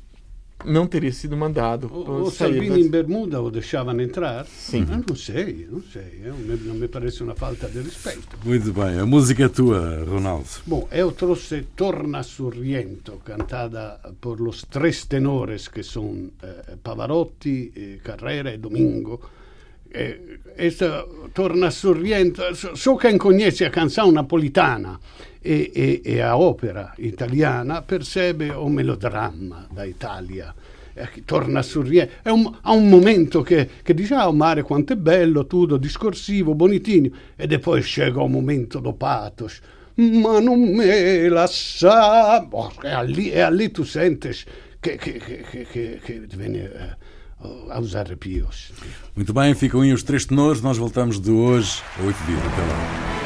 [0.66, 1.88] não teria sido mandado.
[1.88, 4.46] O, o Salvini das- in Bermuda o deixavano entrar?
[4.46, 4.86] Sim.
[4.90, 6.22] Ah, não sei, não sei.
[6.24, 8.38] Eu, me- não me parece uma falta de respeito.
[8.44, 10.48] Muito bem, a música é tua, Ronaldo.
[10.66, 18.00] Bom, eu trouxe Torna Sorriento, cantada por los tres tenores que são eh, Pavarotti, eh,
[18.04, 19.20] Carrera e Domingo.
[19.92, 25.00] Eh, esta Torna Sorriento, so, so quem conhece a canção napolitana
[25.42, 30.54] e, e, e a ópera italiana percebe o melodrama da Italia.
[30.94, 34.64] Eh, che Torna Sorriento, è un, ha un momento che, che dice ah, o mare
[34.64, 39.62] quanto è bello, tutto discorsivo, bonitinho, e poi chega o momento do pathos,
[39.96, 42.46] ma non me la sa.
[42.50, 44.46] Oh, e, ali, e ali tu sentes
[44.82, 46.96] que, que, que, que, que vem uh,
[47.70, 48.72] aos arrepios.
[49.16, 50.62] Muito bem, ficam aí os três tenores.
[50.62, 52.40] Nós voltamos de hoje a oito dias.
[52.40, 53.19] Até lá.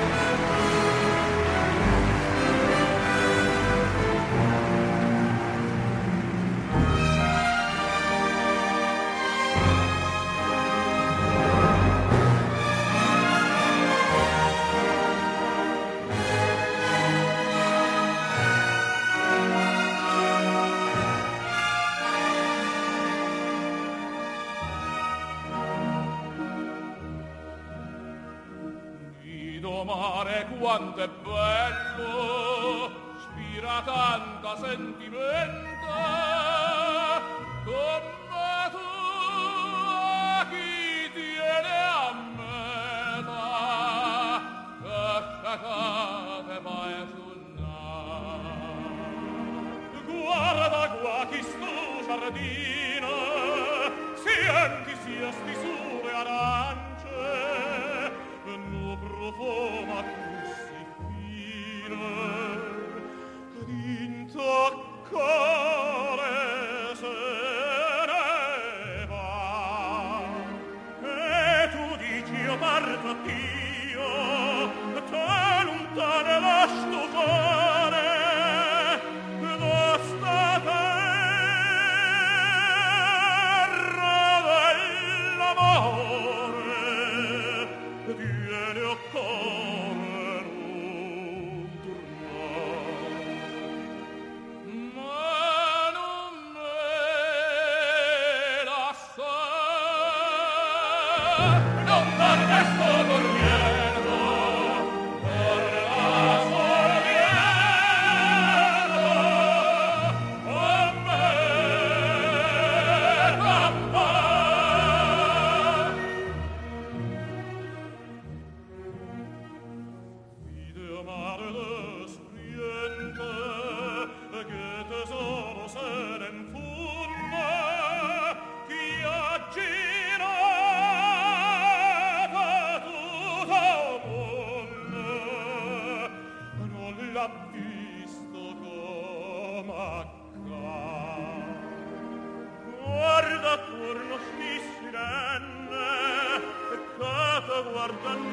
[147.83, 148.32] guardano